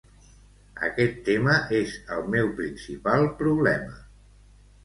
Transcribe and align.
Aquest 0.87 1.19
tema 1.27 1.57
és 1.81 1.93
el 2.17 2.25
meu 2.37 2.51
principal 2.63 3.29
problema. 3.43 3.99